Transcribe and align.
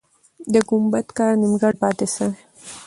د 0.53 0.55
ګمبد 0.69 1.07
کار 1.17 1.33
نیمګړی 1.41 1.77
پاتې 1.81 2.05
سوی 2.13 2.31
دی. 2.35 2.43